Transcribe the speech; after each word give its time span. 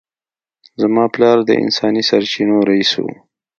زما 0.81 1.03
پلار 1.13 1.37
د 1.45 1.49
انساني 1.63 2.03
سرچینو 2.09 2.57
رییس 2.69 2.91
و 2.99 3.03